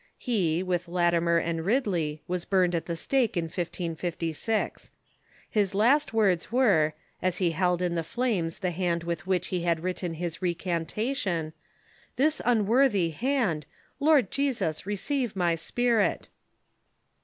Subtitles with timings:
[0.17, 4.89] He, with Latimer and Ridley, was burned at the stake in 1556.
[5.47, 9.61] His last words were, as he held in the flames the hand with which he
[9.61, 11.53] had written his recantation,
[12.15, 13.67] "This unworthy hand!
[13.99, 16.29] Lord Jesus, receive my spirit